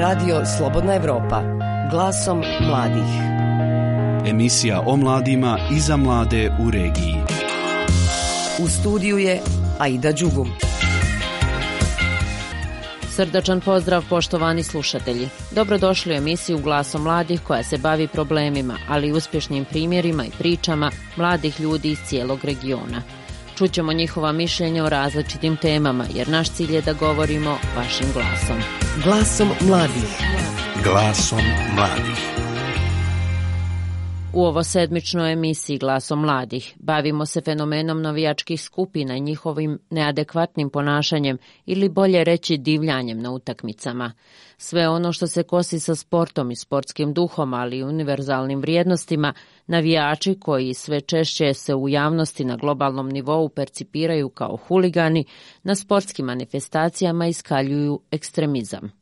[0.00, 1.42] Radio Slobodna Evropa.
[1.90, 3.10] Glasom mladih.
[4.26, 7.16] Emisija o mladima i za mlade u regiji.
[8.64, 9.40] U studiju je
[9.78, 10.48] Aida Đugum.
[13.08, 15.28] Srdačan pozdrav poštovani slušatelji.
[15.50, 20.90] Dobrodošli u emisiju Glasom mladih koja se bavi problemima, ali i uspješnim primjerima i pričama
[21.16, 23.02] mladih ljudi iz cijelog regiona.
[23.60, 28.56] Čućemo njihova mišljenja o različitim temama, jer naš cilj je da govorimo vašim glasom.
[29.04, 30.18] Glasom mladih.
[30.84, 31.40] Glasom
[31.76, 32.40] mladih.
[34.32, 41.38] U ovo sedmičnoj emisiji Glasom mladih bavimo se fenomenom navijačkih skupina i njihovim neadekvatnim ponašanjem
[41.66, 44.12] ili bolje reći divljanjem na utakmicama.
[44.56, 49.32] Sve ono što se kosi sa sportom i sportskim duhom, ali i univerzalnim vrijednostima,
[49.70, 55.24] navijači koji sve češće se u javnosti na globalnom nivou percipiraju kao huligani,
[55.62, 59.00] na sportskim manifestacijama iskaljuju ekstremizam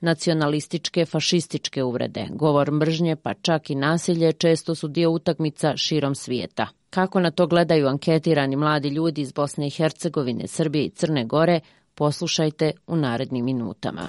[0.00, 6.66] nacionalističke, fašističke uvrede, govor mržnje pa čak i nasilje često su dio utakmica širom svijeta.
[6.90, 11.60] Kako na to gledaju anketirani mladi ljudi iz Bosne i Hercegovine, Srbije i Crne Gore,
[11.94, 14.08] poslušajte u narednim minutama.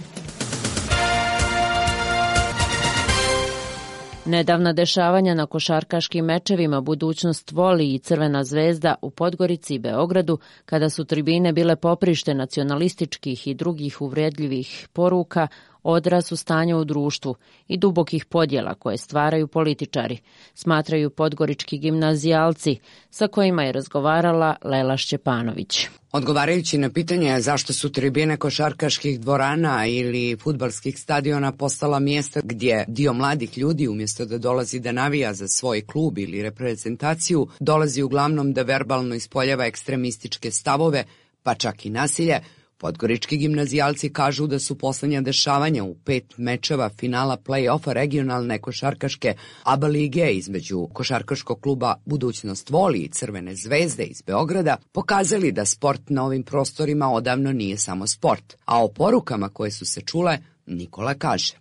[4.30, 10.90] Nedavna dešavanja na košarkaškim mečevima Budućnost voli i Crvena zvezda u Podgorici i Beogradu, kada
[10.90, 15.48] su tribine bile poprište nacionalističkih i drugih uvredljivih poruka,
[15.84, 17.36] odraz u stanju u društvu
[17.68, 20.18] i dubokih podjela koje stvaraju političari,
[20.54, 22.78] smatraju podgorički gimnazijalci
[23.10, 25.88] sa kojima je razgovarala Lela Šćepanović.
[26.12, 33.14] Odgovarajući na pitanje zašto su tribine košarkaških dvorana ili futbalskih stadiona postala mjesta gdje dio
[33.14, 38.62] mladih ljudi umjesto da dolazi da navija za svoj klub ili reprezentaciju, dolazi uglavnom da
[38.62, 41.04] verbalno ispoljava ekstremističke stavove,
[41.44, 42.40] pa čak i nasilje,
[42.82, 49.88] Podgorički gimnazijalci kažu da su poslednja dešavanja u pet mečeva finala play-offa regionalne košarkaške ABA
[49.88, 56.26] lige između košarkaškog kluba Budućnost voli i Crvene zvezde iz Beograda pokazali da sport na
[56.26, 61.54] ovim prostorima odavno nije samo sport, a o porukama koje su se čule Nikola kaže.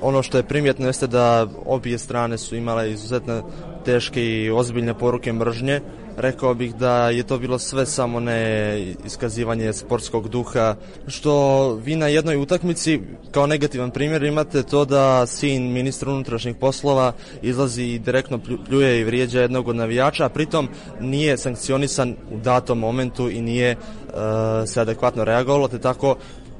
[0.00, 3.50] Ono što je primjetno jeste da obje strane su imale izuzetno
[3.84, 5.80] teške i ozbiljne poruke mržnje,
[6.16, 10.74] rekao bih da je to bilo sve samo ne iskazivanje sportskog duha,
[11.06, 13.00] što vi na jednoj utakmici
[13.30, 17.12] kao negativan primjer imate to da sin ministra unutrašnjih poslova
[17.42, 20.68] izlazi i direktno pljuje i vrijeđa jednog od navijača, a pritom
[21.00, 24.14] nije sankcionisan u datom momentu i nije uh,
[24.66, 26.16] se adekvatno reagovalo, te tako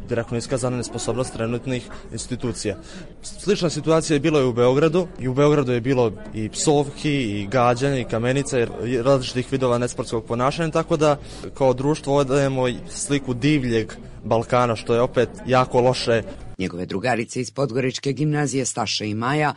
[0.08, 2.76] direktno iskazana nesposobnost trenutnih institucija.
[3.22, 7.46] Slična situacija je bila i u Beogradu i u Beogradu je bilo i psovki i
[7.46, 11.16] gađanja i kamenica i različitih vidova nesportskog ponašanja, tako da
[11.54, 13.92] kao društvo odajemo sliku divljeg
[14.24, 16.22] Balkana, što je opet jako loše.
[16.58, 19.54] Njegove drugarice iz Podgoričke gimnazije Staša i Maja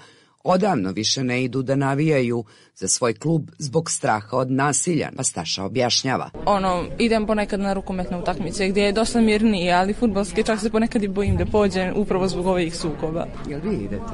[0.47, 2.43] odavno više ne idu da navijaju
[2.75, 6.29] za svoj klub zbog straha od nasilja, pa Staša objašnjava.
[6.45, 11.03] Ono, idem ponekad na rukometne utakmice gdje je dosta mirnije, ali futbolski čak se ponekad
[11.03, 13.25] i bojim da pođem upravo zbog ovih sukoba.
[13.49, 14.13] Jel vi idete?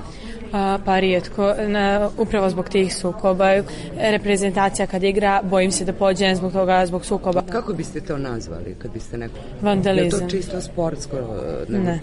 [0.53, 3.63] A, pa rijetko, na, upravo zbog tih sukoba.
[3.97, 7.41] Reprezentacija kad igra, bojim se da pođem zbog toga, zbog sukoba.
[7.51, 9.35] Kako biste to nazvali kad biste neko...
[9.61, 10.21] Vandalizam.
[10.21, 11.17] Je to čisto sportsko?
[11.69, 11.99] Ne, ne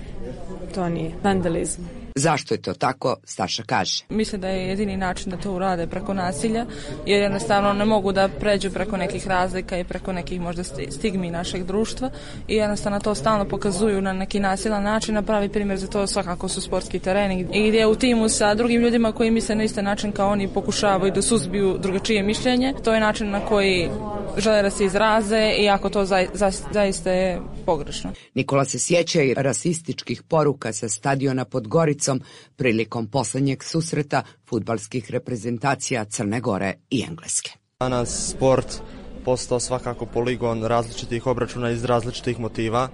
[0.75, 1.11] to nije.
[1.23, 2.00] Vandalizam.
[2.15, 4.05] Zašto je to tako, Staša kaže.
[4.09, 6.67] Mislim da je jedini način da to urade preko nasilja,
[7.07, 11.65] jer jednostavno ne mogu da pređu preko nekih razlika i preko nekih možda stigmi našeg
[11.65, 12.11] društva
[12.49, 16.49] i jednostavno to stalno pokazuju na neki nasilan način, a pravi primjer za to svakako
[16.49, 20.13] su sportski tereni i gdje u timu sa drugim ljudima koji misle na isti način
[20.13, 22.75] kao oni pokušavaju da suzbiju drugačije mišljenje.
[22.85, 23.91] To je način na koji
[24.37, 28.13] žele da se izraze i ako to za, za, zaista je pogrešno.
[28.35, 32.21] Nikola se sjeća i rasističkih poruka sa stadiona pod Goricom
[32.57, 37.51] prilikom poslednjeg susreta futbalskih reprezentacija Crne Gore i Engleske.
[37.81, 38.83] Danas sport
[39.25, 42.89] postao svakako poligon različitih obračuna iz različitih motiva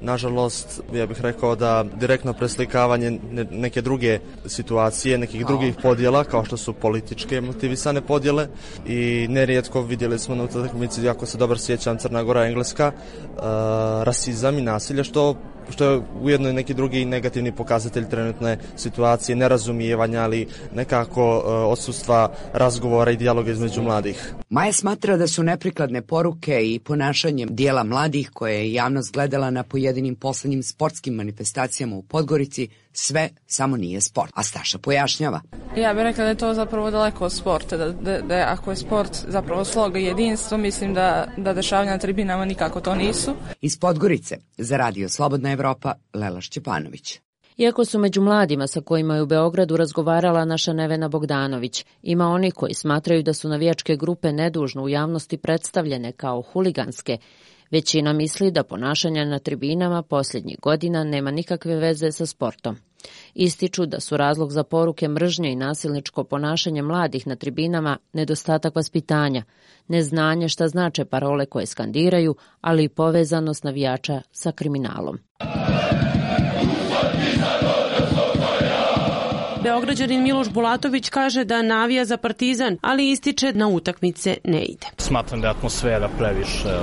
[0.00, 3.18] nažalost, ja bih rekao da direktno preslikavanje
[3.50, 8.48] neke druge situacije, nekih drugih podjela, kao što su političke motivisane podjele
[8.86, 13.42] i nerijetko vidjeli smo na utakmici, ako se dobro sjećam, Crna Gora, Engleska, uh,
[14.02, 15.36] rasizam i nasilje, što
[15.70, 22.32] što je ujedno i neki drugi negativni pokazatelj trenutne situacije, nerazumijevanja, ali nekako uh, odsustva
[22.52, 24.34] razgovora i dijaloga između mladih.
[24.48, 29.62] Maja smatra da su neprikladne poruke i ponašanjem dijela mladih koje je javnost gledala na
[29.62, 34.32] pojedinim poslednjim sportskim manifestacijama u Podgorici sve samo nije sport.
[34.34, 35.40] A Staša pojašnjava.
[35.76, 38.76] Ja bih rekla da je to zapravo daleko od sporta, da, da, da ako je
[38.76, 43.34] sport zapravo sloga i jedinstvo, mislim da, da dešavanja na tribinama nikako to nisu.
[43.60, 45.59] Iz Podgorice, za radio Slobodna Evropa,
[46.14, 47.20] Lela Šćepanović.
[47.56, 52.50] Iako su među mladima sa kojima je u Beogradu razgovarala naša Nevena Bogdanović, ima oni
[52.50, 57.18] koji smatraju da su navijačke grupe nedužno u javnosti predstavljene kao huliganske,
[57.70, 62.76] Većina misli da ponašanja na tribinama posljednjih godina nema nikakve veze sa sportom.
[63.34, 69.42] Ističu da su razlog za poruke mržnje i nasilničko ponašanje mladih na tribinama nedostatak vaspitanja,
[69.88, 75.18] neznanje šta znače parole koje skandiraju, ali i povezanost navijača sa kriminalom.
[79.62, 84.86] Beograđanin Miloš Bulatović kaže da navija za Partizan, ali ističe na utakmice ne ide.
[84.98, 86.76] Smatram da je atmosfera previše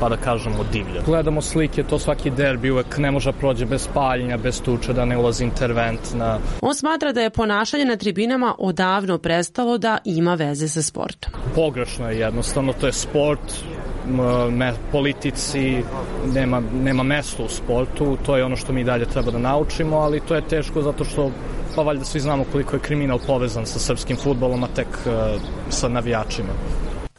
[0.00, 1.02] pa da kažemo divlja.
[1.06, 5.18] Gledamo slike, to svaki derbi uvek ne može prođe bez paljenja, bez tuča, da ne
[5.18, 6.00] ulazi intervent.
[6.14, 6.38] Na...
[6.60, 11.32] On smatra da je ponašanje na tribinama odavno prestalo da ima veze sa sportom.
[11.54, 13.40] Pogrešno je jednostavno, to je sport,
[14.50, 15.82] me, politici
[16.34, 20.20] nema, nema mesto u sportu, to je ono što mi dalje treba da naučimo, ali
[20.20, 21.30] to je teško zato što
[21.76, 25.88] pa valjda svi znamo koliko je kriminal povezan sa srpskim futbolom, a tek uh, sa
[25.88, 26.52] navijačima.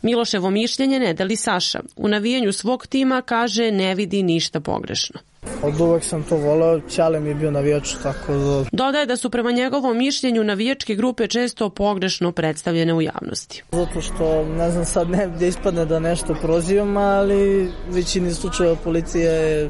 [0.01, 1.80] Miloševo mišljenje ne deli Saša.
[1.95, 5.19] U navijanju svog tima kaže ne vidi ništa pogrešno.
[5.63, 8.65] Od uvek sam to volao, Ćale mi je bio navijač, tako da...
[8.71, 13.63] Dodaje da su prema njegovom mišljenju navijačke grupe često pogrešno predstavljene u javnosti.
[13.71, 19.69] Zato što, ne znam sad ne ispadne da nešto prozivam, ali većini slučajeva policija je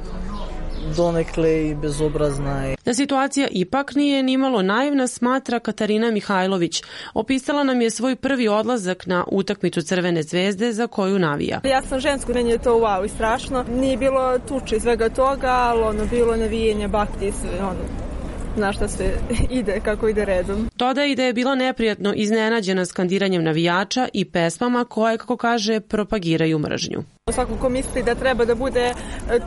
[0.97, 2.75] donekle i bezobrazna.
[2.85, 6.83] Da situacija ipak nije nimalo naivna smatra Katarina Mihajlović.
[7.13, 11.61] Opisala nam je svoj prvi odlazak na utakmicu Crvene zvezde za koju navija.
[11.63, 13.63] Ja sam žensko, meni je to wow i strašno.
[13.63, 18.11] Nije bilo tuče i svega toga, ali ono bilo navijenje bakti sve ono
[18.55, 19.13] zna šta se
[19.59, 20.69] ide, kako ide redom.
[20.75, 26.59] Dodaje i da je bila neprijatno iznenađena skandiranjem navijača i pesmama koje, kako kaže, propagiraju
[26.59, 27.03] mržnju.
[27.29, 28.93] Svako ko misli da treba da bude e,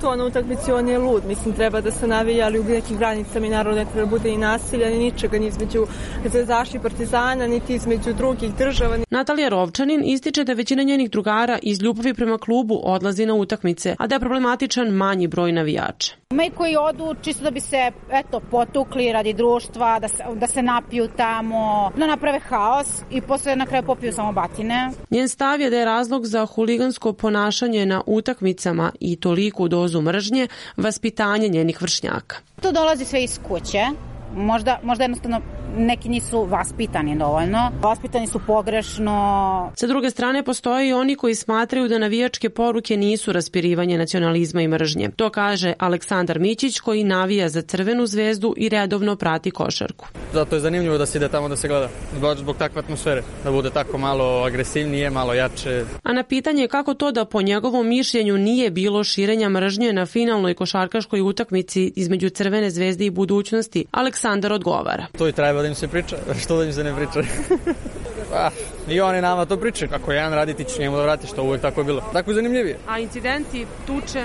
[0.00, 1.25] to na utakmici, on je lud.
[1.26, 4.31] Mislim, treba da se navija, ali u nekim granicama i naravno ne treba da bude
[4.31, 5.87] i nasilja, ni ničega, ni između
[6.25, 8.99] zvezdaši partizana, niti između drugih država.
[9.11, 14.06] Natalija Rovčanin ističe da većina njenih drugara iz ljubavi prema klubu odlazi na utakmice, a
[14.06, 16.15] da je problematičan manji broj navijača.
[16.31, 20.47] Ima i koji odu čisto da bi se eto, potukli radi društva, da se, da
[20.47, 24.91] se napiju tamo, da naprave haos i posle na kraju popiju samo batine.
[25.11, 30.49] Njen stav je da je razlog za huligansko ponašanje na utakmicama i toliku dozu mržnje
[30.76, 32.37] vaspitanje njenih vršnjaka.
[32.62, 33.82] To dolazi sve iz kuće,
[34.37, 35.40] možda, možda jednostavno
[35.76, 37.71] neki nisu vaspitani dovoljno.
[37.81, 39.73] Vaspitani su pogrešno.
[39.76, 44.69] Sa druge strane, postoje i oni koji smatraju da navijačke poruke nisu raspirivanje nacionalizma i
[44.69, 45.11] mržnje.
[45.17, 50.06] To kaže Aleksandar Mićić koji navija za Crvenu zvezdu i redovno prati košarku.
[50.32, 51.88] Zato je zanimljivo da se ide tamo da se gleda.
[52.20, 53.23] Baš zbog takve atmosfere.
[53.44, 55.85] Da bude tako malo agresivnije, malo jače.
[56.03, 60.55] A na pitanje kako to da po njegovom mišljenju nije bilo širenja mržnje na finalnoj
[60.55, 65.06] košarkaškoj utakmici između Crvene zvezde i budućnosti, Aleksandar odgovara.
[65.19, 67.20] To i treba da im se priča, što da im se ne priča.
[68.34, 68.50] ah,
[68.88, 69.90] I oni nama to pričaju.
[69.94, 72.02] Ako jedan radi, ti ćeš njemu da vratiš, to uvek tako je bilo.
[72.12, 72.78] Tako je zanimljivije.
[72.88, 74.25] A incidenti, tuče?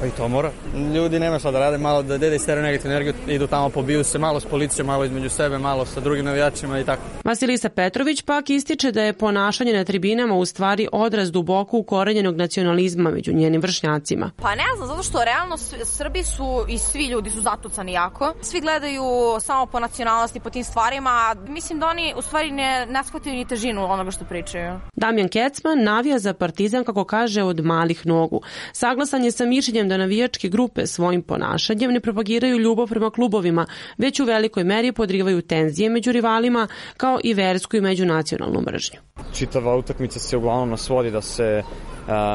[0.00, 0.50] Pa i to mora.
[0.94, 4.18] Ljudi nema šta da rade, malo da dede istere negativnu energiju, idu tamo, pobiju se
[4.18, 7.02] malo s policijom, malo između sebe, malo sa drugim navijačima i tako.
[7.24, 13.10] Vasilisa Petrović pak ističe da je ponašanje na tribinama u stvari odraz duboko ukorenjenog nacionalizma
[13.10, 14.30] među njenim vršnjacima.
[14.42, 18.34] Pa ne znam, zato što realno Srbi su i svi ljudi su zatucani jako.
[18.42, 19.04] Svi gledaju
[19.40, 21.36] samo po nacionalnosti, po tim stvarima.
[21.48, 24.80] Mislim da oni u stvari ne, ne shvataju ni težinu onoga što pričaju.
[24.96, 28.42] Damjan Kecman navija za partizan, kako kaže, od malih nogu.
[28.72, 33.66] Saglasan je sa mišljenjem da navijačke grupe svojim ponašanjem ne propagiraju ljubav prema klubovima,
[33.98, 38.98] već u velikoj meri podrivaju tenzije među rivalima, kao i versku i međunacionalnu mržnju.
[39.34, 41.62] Čitava utakmica se uglavnom nasvodi da se e,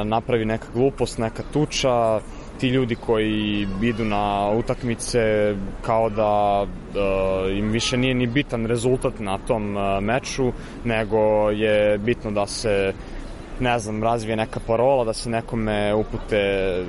[0.05, 2.20] napravi neka glupost, neka tuča,
[2.62, 9.20] ti ljudi koji idu na utakmice kao da uh, im više nije ni bitan rezultat
[9.20, 10.51] na tom uh, meču,
[10.84, 12.93] nego je bitno da se
[13.62, 16.39] ne znam, razvije neka parola, da se nekome upute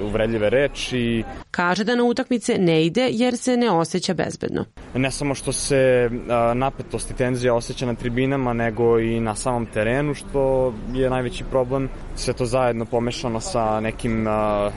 [0.03, 1.25] uvredljive reči.
[1.51, 4.65] Kaže da na utakmice ne ide jer se ne osjeća bezbedno.
[4.95, 6.11] Ne samo što se
[6.55, 11.89] napetost i tenzija osjeća na tribinama, nego i na samom terenu, što je najveći problem.
[12.17, 14.27] Sve to zajedno pomešano sa nekim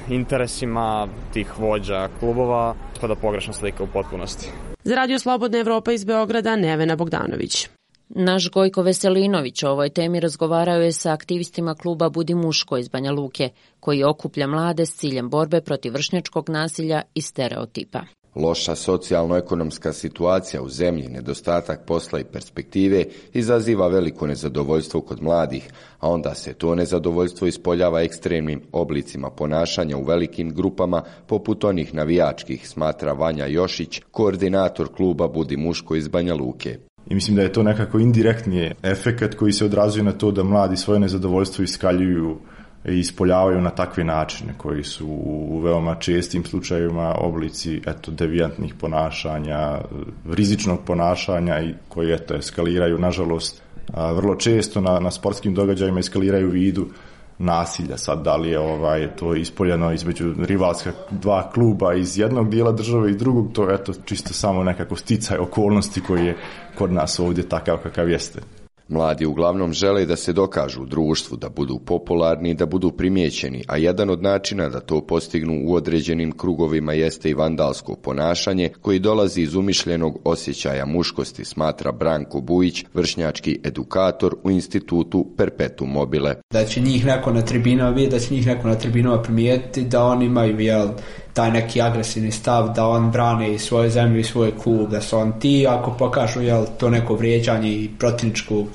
[0.10, 4.50] interesima tih vođa klubova, pa da pogrešna slika u potpunosti.
[4.84, 7.70] Za Radio Slobodna Evropa iz Beograda, Nevena Bogdanović.
[8.10, 13.12] Naš Gojko Veselinović o ovoj temi razgovarao je sa aktivistima kluba Budi muško iz Banja
[13.12, 18.02] Luke, koji okuplja mlade s ciljem borbe protiv vršnjačkog nasilja i stereotipa.
[18.36, 25.70] Loša socijalno-ekonomska situacija u zemlji, nedostatak posla i perspektive izaziva veliko nezadovoljstvo kod mladih,
[26.00, 32.70] a onda se to nezadovoljstvo ispoljava ekstremnim oblicima ponašanja u velikim grupama poput onih navijačkih,
[32.70, 36.78] smatra Vanja Jošić, koordinator kluba Budi muško iz Banja Luke.
[37.10, 40.78] I mislim da je to nekako indirektni efekat koji se odrazuje na to da mladi
[40.78, 42.38] svoje nezadovoljstvo iskaljuju
[42.86, 45.08] i ispoljavaju na takve načine koji su
[45.50, 49.82] u veoma čestim slučajevima oblici eto devijantnih ponašanja,
[50.30, 53.00] rizičnog ponašanja i koji eto eskaliraju.
[53.00, 56.88] Nažalost vrlo često na, na sportskim događajima eskaliraju vidu
[57.38, 57.98] nasilja.
[57.98, 63.12] Sad da li je ovaj, to ispoljeno između rivalska dva kluba iz jednog dijela države
[63.12, 66.38] i drugog, to je eto čisto samo nekako sticaj okolnosti koji je
[66.78, 68.40] kod nas ovdje takav kakav jeste.
[68.88, 73.78] Mladi uglavnom žele da se dokažu u društvu, da budu popularni da budu primijećeni, a
[73.78, 79.42] jedan od načina da to postignu u određenim krugovima jeste i vandalsko ponašanje koji dolazi
[79.42, 86.36] iz umišljenog osjećaja muškosti, smatra Branko Bujić, vršnjački edukator u institutu Perpetu Mobile.
[86.54, 90.04] Da će njih neko na tribinama vidjeti, da će njih neko na tribinama primijetiti, da
[90.04, 90.88] oni imaju jel,
[91.34, 95.18] taj neki agresivni stav da on brane i svoju zemlju i svoj klub, da su
[95.18, 98.75] on ti, ako pokažu jel, to neko vrijeđanje i protivničkog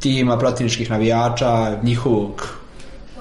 [0.00, 2.48] tima, protivničkih navijača, njihovog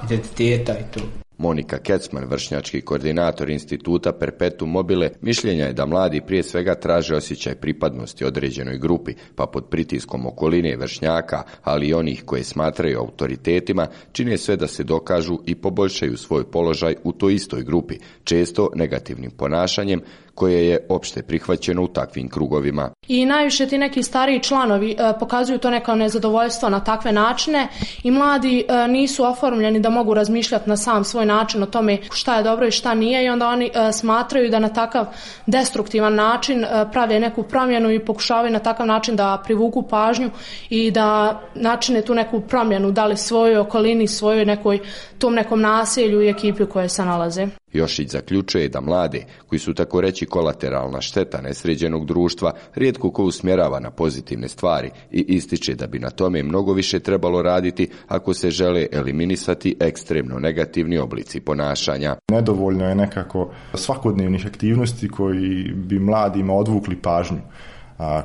[0.05, 1.01] identiteta i to.
[1.41, 7.55] Monika Kecman, vršnjački koordinator instituta Perpetu Mobile, mišljenja je da mladi prije svega traže osjećaj
[7.55, 14.37] pripadnosti određenoj grupi, pa pod pritiskom okoline vršnjaka, ali i onih koje smatraju autoritetima, čine
[14.37, 20.01] sve da se dokažu i poboljšaju svoj položaj u toj istoj grupi, često negativnim ponašanjem,
[20.35, 22.89] koje je opšte prihvaćeno u takvim krugovima.
[23.07, 27.67] I najviše ti neki stariji članovi e, pokazuju to neko nezadovoljstvo na takve načine
[28.03, 32.37] i mladi e, nisu oformljeni da mogu razmišljati na sam svoj način o tome šta
[32.37, 35.05] je dobro i šta nije i onda oni e, smatraju da na takav
[35.45, 40.29] destruktivan način prave neku promjenu i pokušavaju na takav način da privuku pažnju
[40.69, 44.79] i da načine tu neku promjenu, da li svojoj okolini, svojoj nekoj
[45.17, 47.47] tom nekom naselju i ekipi u kojoj se nalaze.
[47.73, 53.79] Jošić zaključuje da mlade, koji su tako reći kolateralna šteta nesređenog društva, rijetko ko usmjerava
[53.79, 58.49] na pozitivne stvari i ističe da bi na tome mnogo više trebalo raditi ako se
[58.49, 62.15] žele eliminisati ekstremno negativni oblici ponašanja.
[62.31, 67.39] Nedovoljno je nekako svakodnevnih aktivnosti koji bi mladima odvukli pažnju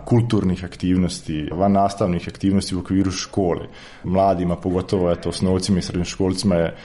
[0.04, 3.68] kulturnih aktivnosti, van nastavnih aktivnosti u okviru škole.
[4.04, 6.76] Mladima, pogotovo eto, osnovcima i srednjoškolcima je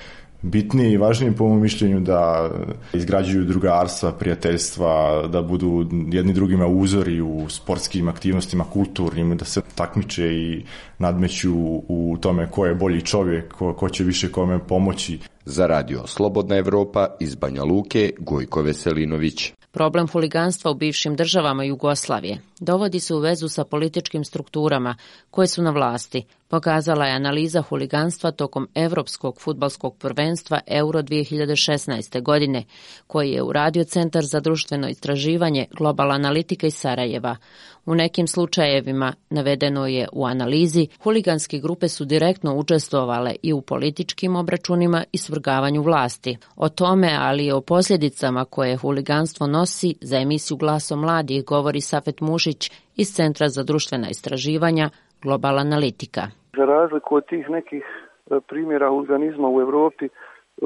[0.41, 2.49] bitnije i važnije po mom mišljenju da
[2.93, 10.35] izgrađuju drugarstva, prijateljstva, da budu jedni drugima uzori u sportskim aktivnostima, kulturnim, da se takmiče
[10.35, 10.63] i
[10.97, 11.53] nadmeću
[11.87, 15.19] u tome ko je bolji čovjek, ko, ko će više kome pomoći.
[15.45, 19.53] Za radio Slobodna Evropa iz Banja Luke, Gojko Veselinović.
[19.71, 24.95] Problem huliganstva u bivšim državama Jugoslavije dovodi se u vezu sa političkim strukturama
[25.31, 32.21] koje su na vlasti, pokazala je analiza huliganstva tokom Europskog futbalskog prvenstva Euro 2016.
[32.21, 32.63] godine,
[33.07, 37.35] koji je uradio Centar za društveno istraživanje Global Analitika iz Sarajeva.
[37.85, 44.35] U nekim slučajevima, navedeno je u analizi, huliganske grupe su direktno učestvovale i u političkim
[44.35, 46.37] obračunima i svrgavanju vlasti.
[46.55, 52.21] O tome, ali i o posljedicama koje huliganstvo nosi za emisiju Glaso mladih govori Safet
[52.21, 54.89] Mušić iz Centra za društvena istraživanja
[55.23, 56.21] Global Analitika.
[56.57, 60.09] Za razliku od tih nekih e, primjera huliganizma u Europi, e,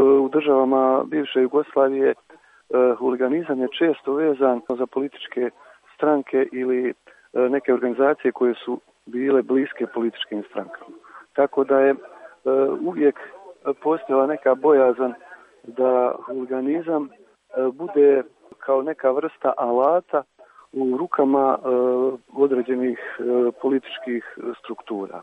[0.02, 2.16] u državama bivše Jugoslavije, e,
[3.00, 5.50] huliganizam je često vezan za političke
[5.96, 6.94] stranke ili
[7.36, 10.96] neke organizacije koje su bile bliske političkim strankama.
[11.34, 11.96] Tako da je
[12.82, 13.20] uvijek
[13.82, 15.14] postojala neka bojazan
[15.64, 17.10] da huliganizam
[17.74, 18.24] bude
[18.60, 20.24] kao neka vrsta alata
[20.74, 21.58] u rukama
[22.34, 23.00] određenih
[23.62, 25.22] političkih struktura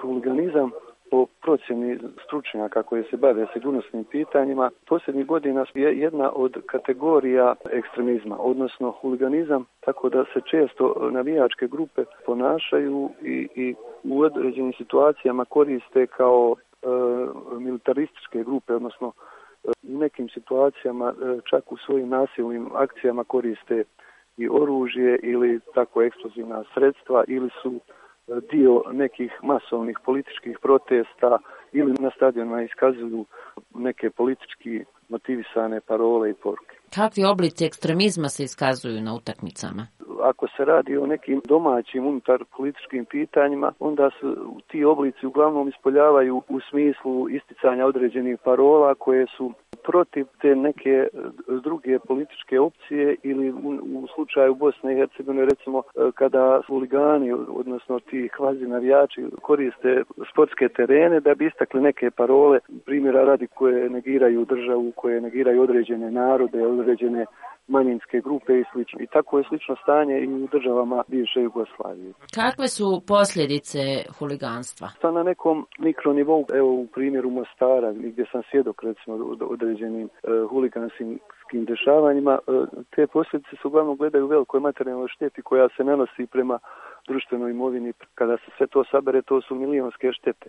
[0.00, 0.70] huliganizam
[1.10, 8.36] po procjeni stručnjaka koje se bave sigurnosnim pitanjima, posljednjih godina je jedna od kategorija ekstremizma,
[8.38, 16.06] odnosno huliganizam, tako da se često navijačke grupe ponašaju i, i u određenim situacijama koriste
[16.06, 16.86] kao e,
[17.58, 19.12] militarističke grupe, odnosno
[19.64, 23.84] e, u nekim situacijama e, čak u svojim nasilnim akcijama koriste
[24.36, 27.80] i oružje ili tako eksplozivna sredstva ili su
[28.52, 31.38] dio nekih masovnih političkih protesta
[31.72, 33.24] ili na stadionima iskazuju
[33.74, 36.76] neke politički motivisane parole i poruke.
[36.94, 39.86] Kakvi oblici ekstremizma se iskazuju na utakmicama?
[40.22, 44.36] Ako se radi o nekim domaćim unutar političkim pitanjima, onda su
[44.68, 49.52] ti oblici uglavnom ispoljavaju u smislu isticanja određenih parola koje su
[49.86, 51.08] protiv te neke
[51.62, 55.82] druge političke opcije ili u, u slučaju Bosne i Hercegovine recimo
[56.14, 63.24] kada huligani, odnosno ti kvazi navijači koriste sportske terene da bi istakli neke parole, primjera
[63.24, 67.26] radi koje negiraju državu, koje negiraju određene narode, određene
[67.68, 69.00] manjinske grupe i slično.
[69.00, 72.12] I tako je slično stanje i u državama bivše Jugoslavije.
[72.34, 73.78] Kakve su posljedice
[74.18, 74.88] huliganstva?
[75.00, 79.14] Sa na nekom mikronivou, evo u primjeru Mostara, gdje sam svjedok recimo
[79.76, 81.18] određenim uh, huliganskim
[81.52, 86.58] dešavanjima, uh, te posljedice se uglavnom gledaju u velikoj materijalnoj šteti koja se nanosi prema
[87.08, 87.92] društvenoj imovini.
[88.14, 90.48] Kada se sve to sabere, to su milionske štete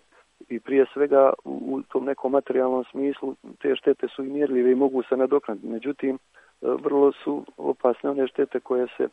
[0.49, 5.03] i prije svega u tom nekom materijalnom smislu te štete su i mjerljive i mogu
[5.03, 5.67] se nadoknaditi.
[5.67, 6.17] Međutim,
[6.61, 9.07] vrlo su opasne one štete koje se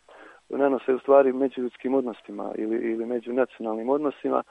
[0.48, 4.42] nanose u stvari među ljudskim odnosima ili, ili među nacionalnim odnosima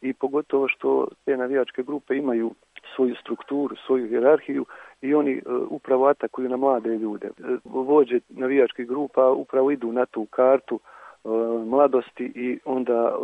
[0.00, 2.50] i pogotovo što te navijačke grupe imaju
[2.94, 4.64] svoju strukturu, svoju hjerarhiju
[5.02, 7.30] i oni uh, upravo atakuju na mlade ljude.
[7.64, 13.18] Vođe navijačkih grupa upravo idu na tu kartu uh, mladosti i onda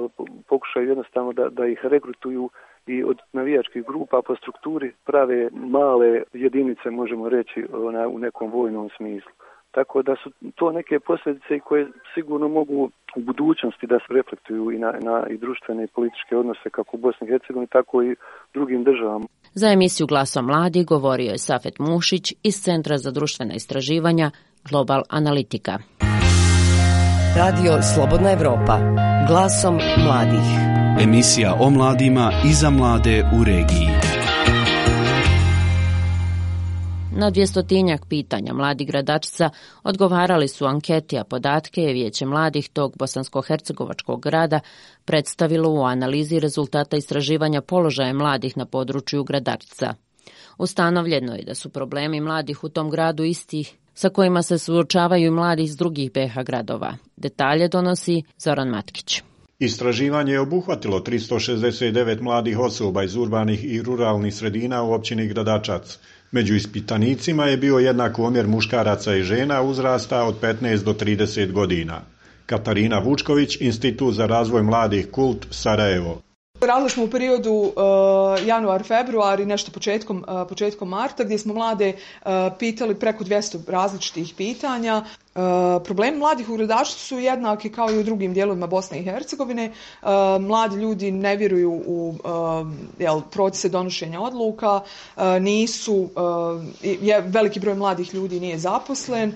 [0.48, 2.50] pokušaju jednostavno da, da ih rekrutuju
[2.86, 7.66] i od navijačkih grupa po strukturi prave male jedinice, možemo reći,
[8.08, 9.32] u nekom vojnom smislu.
[9.70, 14.78] Tako da su to neke posljedice koje sigurno mogu u budućnosti da se reflektuju i
[14.78, 18.16] na, na i društvene i političke odnose kako u Bosni i Hercegovini, tako i
[18.54, 19.26] drugim državama.
[19.54, 24.30] Za emisiju Glasom mladi govorio je Safet Mušić iz Centra za društvena istraživanja
[24.70, 25.78] Global Analitika.
[27.36, 28.78] Radio Slobodna Evropa.
[29.28, 30.48] Glasom mladih.
[31.04, 34.07] Emisija o mladima i za mlade u regiji.
[37.18, 39.50] Na dvjestotinjak pitanja mladi gradačica
[39.82, 44.60] odgovarali su anketi, a podatke je Vijeće mladih tog bosansko-hercegovačkog grada
[45.04, 49.94] predstavilo u analizi rezultata istraživanja položaja mladih na području gradačica.
[50.58, 55.62] Ustanovljeno je da su problemi mladih u tom gradu isti sa kojima se suočavaju mladi
[55.62, 56.94] iz drugih BH gradova.
[57.16, 59.27] Detalje donosi Zoran Matkić.
[59.60, 65.98] Istraživanje je obuhvatilo 369 mladih osoba iz urbanih i ruralnih sredina u općini Gradačac.
[66.32, 72.00] Među ispitanicima je bio jednak omjer muškaraca i žena uzrasta od 15 do 30 godina.
[72.46, 76.27] Katarina Vučković, Institut za razvoj mladih Kult, Sarajevo.
[76.60, 77.72] Radili smo u periodu uh,
[78.46, 84.34] januar-februar i nešto početkom, uh, početkom marta gdje smo mlade uh, pitali preko 200 različitih
[84.36, 85.04] pitanja.
[85.84, 89.72] Problemi mladih u gradaštvu su jednaki kao i u drugim dijelovima Bosne i Hercegovine.
[90.40, 92.14] Mladi ljudi ne vjeruju u
[92.98, 94.80] jel, procese donošenja odluka,
[95.40, 96.08] nisu,
[96.82, 99.32] je, veliki broj mladih ljudi nije zaposlen,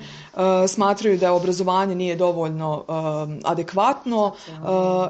[0.69, 2.85] smatraju da obrazovanje nije dovoljno
[3.45, 4.33] adekvatno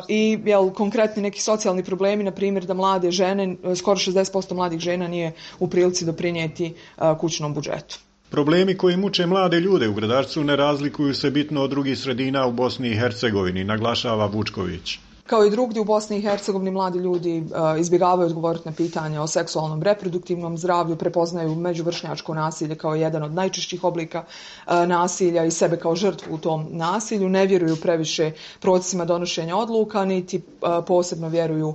[0.08, 5.08] i jel, konkretni neki socijalni problemi, na primjer da mlade žene, skoro 60% mladih žena
[5.08, 6.74] nije u prilici doprinijeti
[7.20, 7.98] kućnom budžetu.
[8.30, 12.52] Problemi koji muče mlade ljude u Gradačcu ne razlikuju se bitno od drugih sredina u
[12.52, 14.98] Bosni i Hercegovini, naglašava Vučković.
[15.26, 19.26] Kao i drugdje u Bosni i Hercegovini mladi ljudi uh, izbjegavaju odgovoriti na pitanja o
[19.26, 24.24] seksualnom reproduktivnom zdravlju, prepoznaju međuvršnjačko nasilje kao jedan od najčešćih oblika
[24.66, 30.04] uh, nasilja i sebe kao žrtvu u tom nasilju, ne vjeruju previše procesima donošenja odluka,
[30.04, 31.74] niti uh, posebno vjeruju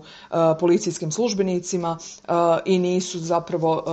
[0.59, 1.97] policijskim službenicima
[2.65, 3.83] i nisu zapravo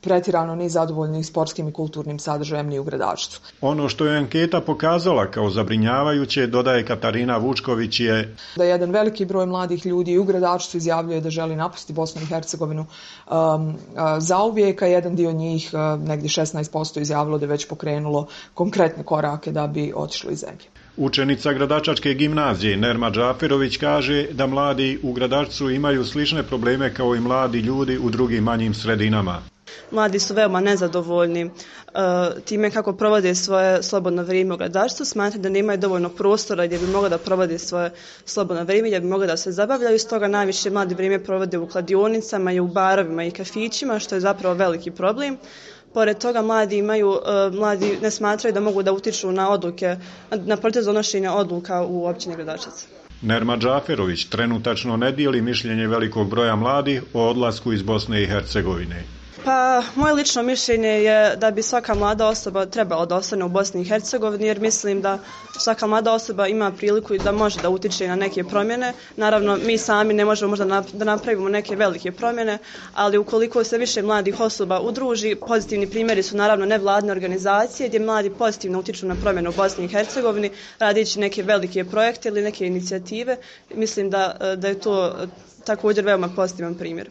[0.00, 3.40] pretirano ni zadovoljni sportskim i kulturnim sadržajem ni u gradačcu.
[3.60, 9.24] Ono što je anketa pokazala kao zabrinjavajuće, dodaje Katarina Vučković, je da je jedan veliki
[9.24, 12.86] broj mladih ljudi u gradačstvu izjavljuje da želi napustiti Bosnu i Hercegovinu
[13.30, 13.74] um,
[14.18, 19.04] za uvijek, a jedan dio njih, uh, negdje 16% izjavilo da je već pokrenulo konkretne
[19.04, 20.66] korake da bi otišlo iz zemlje.
[20.96, 27.20] Učenica Gradačačke gimnazije Nerma Džaferović kaže da mladi u Gradačcu imaju slične probleme kao i
[27.20, 29.55] mladi ljudi u drugim manjim sredinama.
[29.90, 31.50] Mladi su veoma nezadovoljni uh,
[32.44, 36.86] time kako provode svoje slobodno vrijeme u gradaštvu, smatraju da nemaju dovoljno prostora gdje bi
[36.86, 37.90] mogli da provode svoje
[38.24, 42.52] slobodno vrijeme, gdje bi mogli da se zabavljaju, stoga najviše mladi vrijeme provode u kladionicama
[42.52, 45.36] i u barovima i kafićima, što je zapravo veliki problem.
[45.94, 49.96] Pored toga mladi imaju, uh, mladi ne smatraju da mogu da utiču na odluke,
[50.30, 52.86] na proces donošenja odluka u općini Gradačac.
[53.22, 59.15] Nerma Džaferović trenutačno ne dijeli mišljenje velikog broja mladih o odlasku iz Bosne i Hercegovine.
[59.44, 63.80] Pa, moje lično mišljenje je da bi svaka mlada osoba trebala da ostane u Bosni
[63.80, 65.18] i Hercegovini, jer mislim da
[65.58, 68.92] svaka mlada osoba ima priliku i da može da utiče na neke promjene.
[69.16, 72.58] Naravno, mi sami ne možemo možda da napravimo neke velike promjene,
[72.94, 78.30] ali ukoliko se više mladih osoba udruži, pozitivni primjeri su naravno nevladne organizacije gdje mladi
[78.30, 83.36] pozitivno utiču na promjenu u Bosni i Hercegovini, radići neke velike projekte ili neke inicijative.
[83.74, 85.14] Mislim da, da je to
[85.64, 87.08] također veoma pozitivan primjer.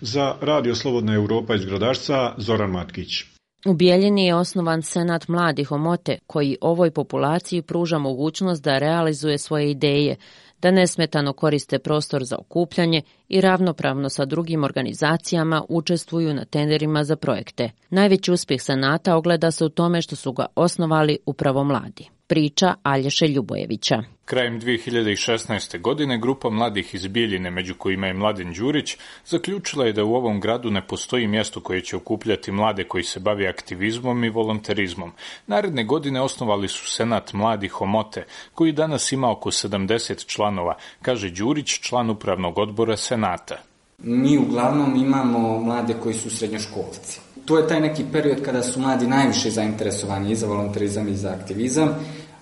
[0.00, 3.24] Za Radio Slobodna Europa iz Gradašca, Zoran Matkić.
[3.66, 9.70] U Bijeljini je osnovan Senat mladih Omote, koji ovoj populaciji pruža mogućnost da realizuje svoje
[9.70, 10.16] ideje,
[10.62, 17.16] da nesmetano koriste prostor za okupljanje i ravnopravno sa drugim organizacijama učestvuju na tenderima za
[17.16, 17.70] projekte.
[17.90, 22.08] Najveći uspjeh Senata ogleda se u tome što su ga osnovali upravo mladi.
[22.26, 24.15] Priča Alješe Ljubojevića.
[24.26, 25.80] Krajem 2016.
[25.80, 30.40] godine grupa mladih iz Bijeljine, među kojima je Mladen Đurić, zaključila je da u ovom
[30.40, 35.12] gradu ne postoji mjesto koje će okupljati mlade koji se bavi aktivizmom i volonterizmom.
[35.46, 41.80] Naredne godine osnovali su Senat mladih Omote, koji danas ima oko 70 članova, kaže Đurić,
[41.80, 43.56] član upravnog odbora Senata.
[43.98, 47.20] Mi uglavnom imamo mlade koji su srednjoškolci.
[47.44, 51.30] To je taj neki period kada su mladi najviše zainteresovani i za volonterizam i za
[51.30, 51.88] aktivizam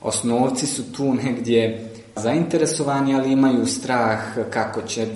[0.04, 5.06] osnovci su tu negdje zainteresovani, ali imaju strah kako će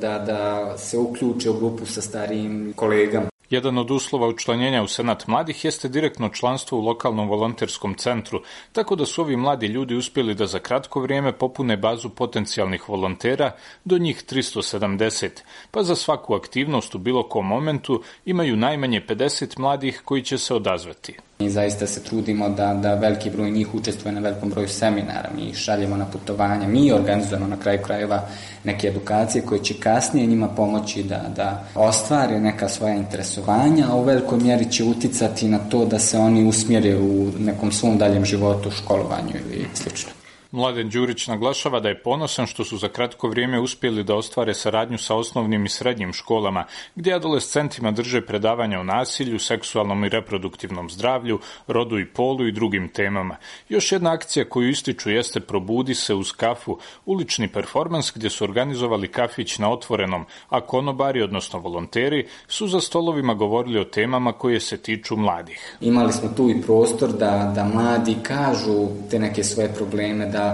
[0.00, 3.26] da, da se uključe u grupu sa starijim kolegama.
[3.50, 8.96] Jedan od uslova učlanjenja u Senat mladih jeste direktno članstvo u lokalnom volonterskom centru, tako
[8.96, 13.50] da su ovi mladi ljudi uspjeli da za kratko vrijeme popune bazu potencijalnih volontera
[13.84, 15.28] do njih 370,
[15.70, 20.54] pa za svaku aktivnost u bilo kom momentu imaju najmanje 50 mladih koji će se
[20.54, 21.16] odazvati.
[21.38, 25.42] Mi zaista se trudimo da, da veliki broj njih učestvuje na velikom broju seminara, mi
[25.42, 28.28] ih šaljemo na putovanja, mi organizujemo na kraju krajeva
[28.64, 34.04] neke edukacije koje će kasnije njima pomoći da, da ostvare neka svoja interesovanja, a u
[34.04, 38.70] velikoj mjeri će uticati na to da se oni usmjere u nekom svom daljem životu,
[38.70, 40.15] školovanju ili slično.
[40.56, 44.98] Mladen Đurić naglašava da je ponosan što su za kratko vrijeme uspjeli da ostvare saradnju
[44.98, 46.64] sa osnovnim i srednjim školama,
[46.94, 52.88] gdje adolescentima drže predavanja o nasilju, seksualnom i reproduktivnom zdravlju, rodu i polu i drugim
[52.88, 53.36] temama.
[53.68, 59.08] Još jedna akcija koju ističu jeste Probudi se uz kafu, ulični performans gdje su organizovali
[59.08, 64.76] kafić na otvorenom, a konobari, odnosno volonteri, su za stolovima govorili o temama koje se
[64.76, 65.76] tiču mladih.
[65.80, 70.45] Imali smo tu i prostor da, da mladi kažu te neke svoje probleme, da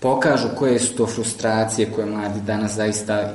[0.00, 3.32] pokažu koje su to frustracije koje mladi danas zaista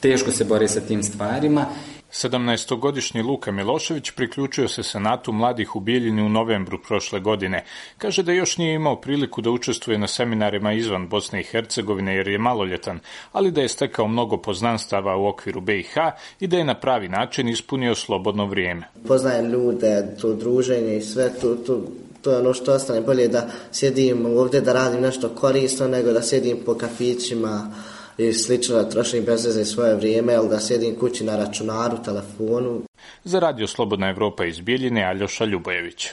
[0.00, 1.66] teško se bore sa tim stvarima
[2.12, 7.64] 17-godišnji Luka Milošević priključio se Senatu mladih u Bijeljini u novembru prošle godine.
[7.98, 12.28] Kaže da još nije imao priliku da učestvuje na seminarima izvan Bosne i Hercegovine jer
[12.28, 13.00] je maloljetan,
[13.32, 15.94] ali da je stekao mnogo poznanstava u okviru BiH
[16.40, 18.82] i da je na pravi način ispunio slobodno vrijeme.
[19.08, 21.80] Poznajem ljude, to druženje i sve, to, to,
[22.22, 26.22] to je ono što ostane bolje da sjedim ovdje da radim nešto korisno nego da
[26.22, 27.70] sjedim po kafićima
[28.18, 32.82] i slično da trošim bez veze svoje vrijeme, ali da sjedim kući na računaru, telefonu.
[33.24, 36.06] Za radio Slobodna Evropa iz Bijeljine, Aljoša Ljubojević.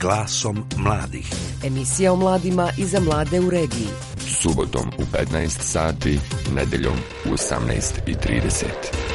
[0.00, 1.32] Glasom mladih.
[1.64, 3.88] Emisija o mladima i za mlade u regiji.
[4.42, 6.18] Subotom u 15 sati,
[6.54, 9.07] nedeljom u 18.30.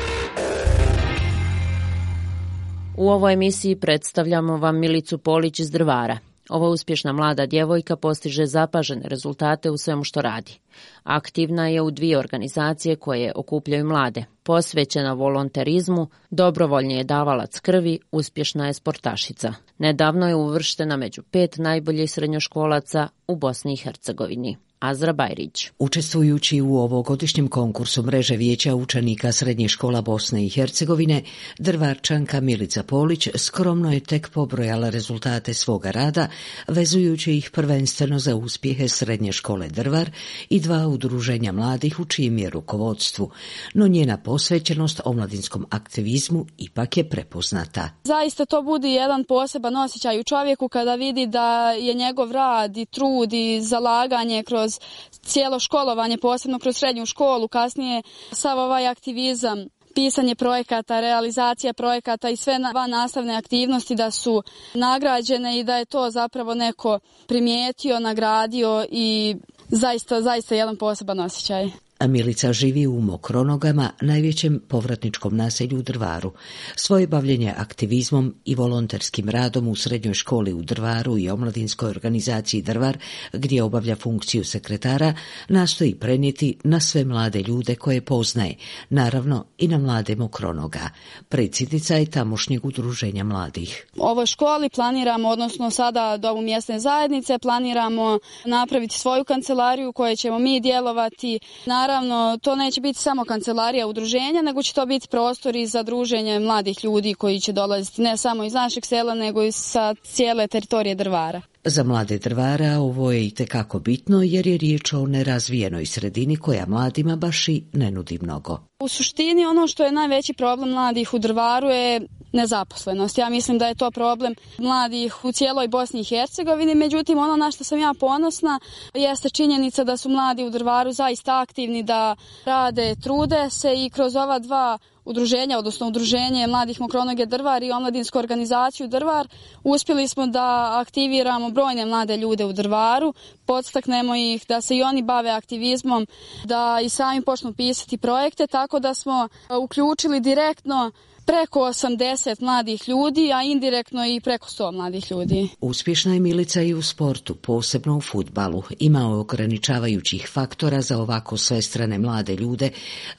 [2.98, 6.18] U ovoj emisiji predstavljamo vam Milicu Polić iz Drvara.
[6.50, 10.60] Ova uspješna mlada djevojka postiže zapažene rezultate u svemu što radi.
[11.04, 14.26] Aktivna je u dvije organizacije koje okupljaju mlade.
[14.44, 19.54] Posvećena volonterizmu, dobrovoljni je davalac krvi, uspješna je sportašica.
[19.78, 24.58] Nedavno je uvrštena među pet najboljih srednjoškolaca u Bosni i Hercegovini.
[24.84, 25.70] Azra Bajrić.
[25.80, 31.24] Učestvujući u ovogodišnjem konkursu mreže vijeća učenika Srednjih škola Bosne i Hercegovine,
[31.60, 36.28] drvarčanka Milica Polić skromno je tek pobrojala rezultate svoga rada,
[36.68, 40.10] vezujući ih prvenstveno za uspjehe Srednje škole Drvar
[40.50, 43.32] i dva udruženja mladih u čijem je rukovodstvu,
[43.74, 47.90] no njena posvećenost omladinskom aktivizmu ipak je prepoznata.
[48.04, 52.86] Zaista to budi jedan poseban osjećaj u čovjeku kada vidi da je njegov rad i
[52.86, 54.73] trud i zalaganje kroz
[55.22, 62.36] cijelo školovanje, posebno kroz srednju školu, kasnije sav ovaj aktivizam pisanje projekata, realizacija projekata i
[62.36, 68.86] sve van nastavne aktivnosti da su nagrađene i da je to zapravo neko primijetio, nagradio
[68.92, 69.36] i
[69.70, 71.70] zaista, zaista jedan poseban osjećaj.
[72.08, 76.32] Milica živi u Mokronogama, najvećem povratničkom naselju u Drvaru.
[76.76, 82.98] Svoje bavljenje aktivizmom i volonterskim radom u srednjoj školi u Drvaru i omladinskoj organizaciji Drvar,
[83.34, 85.14] gdje obavlja funkciju sekretara,
[85.48, 88.56] nastoji prenijeti na sve mlade ljude koje poznaje,
[88.90, 90.90] naravno i na mlade Mokronoga.
[91.30, 93.86] Predsjednica je tamošnjeg udruženja mladih.
[93.96, 100.16] U ovoj školi planiramo, odnosno sada do ovu mjesne zajednice, planiramo napraviti svoju kancelariju koje
[100.16, 101.40] ćemo mi djelovati.
[101.66, 105.84] Naravno, Naravno, to neće biti samo kancelarija udruženja, nego će to biti prostor i za
[105.84, 110.48] druženje mladih ljudi koji će dolaziti ne samo iz našeg sela, nego i sa cijele
[110.48, 111.42] teritorije Drvara.
[111.64, 116.66] Za mlade drvara ovo je i tekako bitno jer je riječ o nerazvijenoj sredini koja
[116.68, 118.60] mladima baš i ne nudi mnogo.
[118.80, 122.02] U suštini ono što je najveći problem mladih u drvaru je
[122.34, 123.18] nezaposlenost.
[123.18, 127.52] Ja mislim da je to problem mladih u cijeloj Bosni i Hercegovini, međutim ono na
[127.52, 128.60] što sam ja ponosna
[128.94, 132.16] jeste činjenica da su mladi u Drvaru zaista aktivni, da
[132.46, 138.20] rade, trude se i kroz ova dva udruženja, odnosno udruženje Mladih Mokronoge Drvar i omladinsku
[138.20, 139.28] organizaciju Drvar,
[139.64, 143.14] uspjeli smo da aktiviramo brojne mlade ljude u Drvaru,
[143.46, 146.08] podstaknemo ih da se i oni bave aktivizmom,
[146.44, 149.28] da i sami počnu pisati projekte, tako da smo
[149.62, 150.92] uključili direktno
[151.26, 155.50] preko 80 mladih ljudi, a indirektno i preko 100 mladih ljudi.
[155.62, 158.64] Uspješna je Milica i u sportu, posebno u futbalu.
[158.80, 162.70] Ima ograničavajućih faktora za ovako svestrane mlade ljude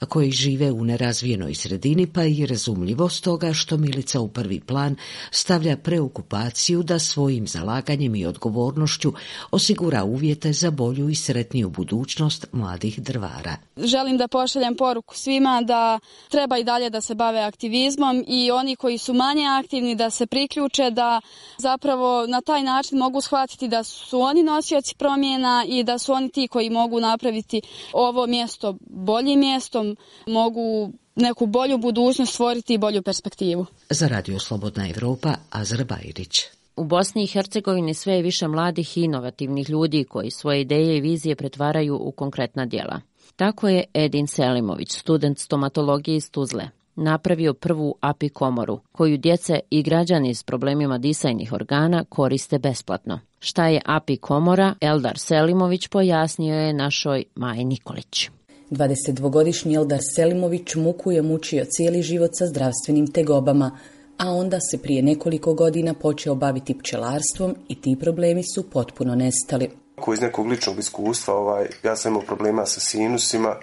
[0.09, 4.95] koji žive u nerazvijenoj sredini, pa i razumljivo stoga što Milica u prvi plan
[5.31, 9.13] stavlja preokupaciju da svojim zalaganjem i odgovornošću
[9.51, 13.55] osigura uvjete za bolju i sretniju budućnost mladih drvara.
[13.77, 17.94] Želim da pošaljem poruku svima da treba i dalje da se bave aktivizmom
[18.27, 21.21] i oni koji su manje aktivni da se priključe, da
[21.57, 26.29] zapravo na taj način mogu shvatiti da su oni nosioci promjena i da su oni
[26.29, 27.61] ti koji mogu napraviti
[27.93, 33.65] ovo mjesto boljim mjestom, mogu neku bolju budućnost stvoriti i bolju perspektivu.
[33.89, 36.41] Za Radio Slobodna Evropa, Azar Bajrić.
[36.75, 41.01] U Bosni i Hercegovini sve je više mladih i inovativnih ljudi koji svoje ideje i
[41.01, 43.01] vizije pretvaraju u konkretna djela.
[43.35, 49.83] Tako je Edin Selimović, student stomatologije iz Tuzle, napravio prvu API komoru, koju djece i
[49.83, 53.19] građani s problemima disajnih organa koriste besplatno.
[53.39, 58.29] Šta je API komora, Eldar Selimović pojasnio je našoj Maji Nikolić.
[58.71, 63.77] 22-godišnji Eldar Selimović muku je mučio cijeli život sa zdravstvenim tegobama,
[64.17, 69.69] a onda se prije nekoliko godina počeo baviti pčelarstvom i ti problemi su potpuno nestali.
[69.95, 73.55] Ko iz nekog ličnog iskustva, ovaj, ja sam imao problema sa sinusima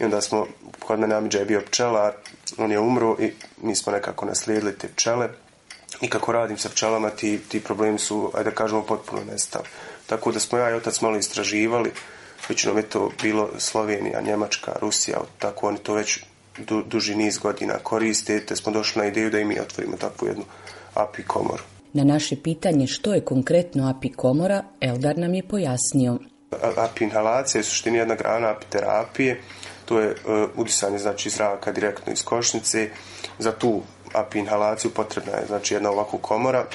[0.00, 0.46] i onda smo,
[0.78, 2.12] kod mene Amidža je bio pčelar,
[2.58, 3.32] on je umro i
[3.62, 5.28] mi smo nekako naslijedili te pčele
[6.00, 9.64] i kako radim sa pčelama ti, ti problemi su, ajde da kažemo, potpuno nestali.
[10.06, 11.90] Tako da smo ja i otac malo istraživali,
[12.48, 16.18] većinom je to bilo Slovenija, Njemačka, Rusija, tako oni to već
[16.58, 20.28] du, duži niz godina koriste, te smo došli na ideju da i mi otvorimo takvu
[20.28, 20.44] jednu
[20.94, 21.62] API komoru.
[21.92, 26.18] Na naše pitanje što je konkretno API komora, Eldar nam je pojasnio.
[26.76, 29.40] API inhalacija je suštini jedna grana apiterapije
[29.88, 32.90] to je uh, udisanje znači zraka direktno iz košnice.
[33.38, 36.66] Za tu api inhalaciju potrebna je znači jedna ovako komora.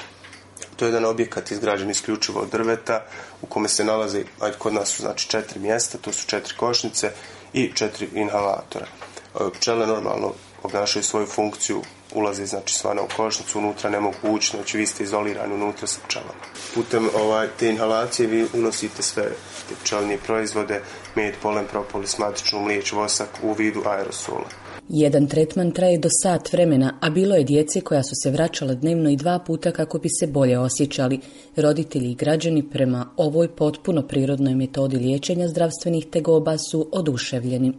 [0.76, 3.04] To je jedan objekat izgrađen isključivo od drveta
[3.42, 7.10] u kome se nalazi, ajde kod nas su znači četiri mjesta, to su četiri košnice
[7.52, 8.86] i četiri inhalatora.
[9.34, 11.82] Uh, pčele normalno obnašaju svoju funkciju
[12.14, 16.00] ulaze znači svana u košnicu, unutra ne mogu ući, znači vi ste izolirani unutra sa
[16.08, 16.44] pčelama.
[16.74, 19.22] Putem ovaj, te inhalacije vi unosite sve
[19.68, 20.80] te pčelnije proizvode,
[21.14, 24.48] med, polen, propolis, matičnu mliječ, vosak u vidu aerosola.
[24.88, 29.10] Jedan tretman traje do sat vremena, a bilo je djece koja su se vraćala dnevno
[29.10, 31.20] i dva puta kako bi se bolje osjećali.
[31.56, 37.72] Roditelji i građani prema ovoj potpuno prirodnoj metodi liječenja zdravstvenih tegoba su oduševljeni.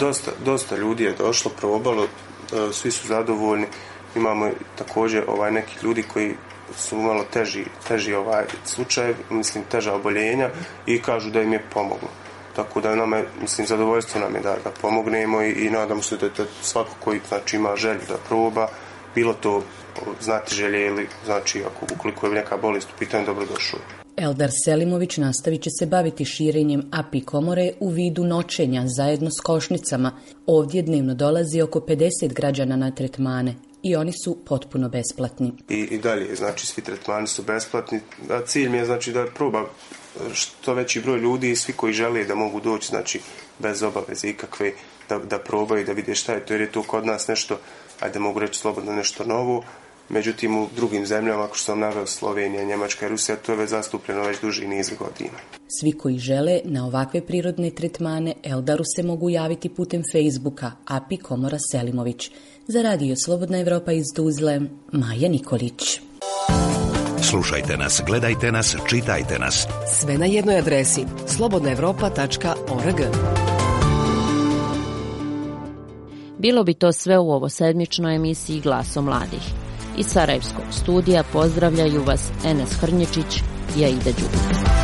[0.00, 2.06] Dosta, dosta ljudi je došlo, probalo,
[2.72, 3.66] svi su zadovoljni.
[4.16, 6.34] Imamo također ovaj neki ljudi koji
[6.76, 10.50] su malo teži, teži ovaj slučaj, mislim teža oboljenja
[10.86, 12.08] i kažu da im je pomoglo.
[12.56, 16.28] Tako da nama, mislim, zadovoljstvo nam je da, da pomognemo i, i nadam se da,
[16.28, 18.68] da svako koji znači, ima želju da proba,
[19.14, 19.62] bilo to
[20.20, 24.01] znati želje ili znači ako ukoliko je neka bolest u pitanju dobro došao.
[24.16, 30.18] Eldar Selimović nastavit će se baviti širenjem API komore u vidu noćenja zajedno s košnicama.
[30.46, 35.52] Ovdje dnevno dolazi oko 50 građana na tretmane i oni su potpuno besplatni.
[35.68, 38.00] I, i dalje, znači svi tretmani su besplatni.
[38.30, 39.64] A cilj mi je znači da proba
[40.32, 43.20] što veći broj ljudi i svi koji žele da mogu doći, znači
[43.58, 44.72] bez obaveze ikakve,
[45.08, 47.58] da, da probaju, da vide šta je to, jer je to kod nas nešto,
[48.00, 49.64] ajde mogu reći slobodno nešto novo,
[50.12, 53.70] Međutim, u drugim zemljama, ako što sam naveo Slovenija, Njemačka i Rusija, to je već
[53.70, 55.38] zastupljeno već duži niz godina.
[55.80, 61.58] Svi koji žele na ovakve prirodne tretmane Eldaru se mogu javiti putem Facebooka API Komora
[61.70, 62.30] Selimović.
[62.66, 64.60] Za radio Slobodna Evropa iz Tuzle,
[64.92, 66.00] Maja Nikolić.
[67.22, 69.66] Slušajte nas, gledajte nas, čitajte nas.
[70.00, 73.00] Sve na jednoj adresi slobodnaevropa.org.
[76.38, 79.71] Bilo bi to sve u ovo sedmičnoj emisiji Glaso mladih.
[79.96, 83.42] Iz Sarajevskog studija pozdravljaju vas Enes Hrnječić
[83.76, 84.81] i Aida Đubić.